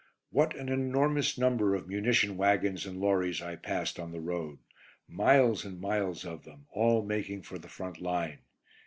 [0.31, 4.57] What an enormous number of munition waggons and lorries I passed on the road;
[5.07, 8.39] miles and miles of them, all making for the front line.